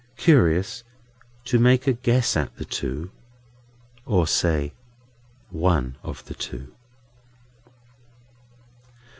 [0.17, 0.83] Curious,
[1.45, 4.73] to make a guess at the two;—or say
[5.51, 6.73] one of the two!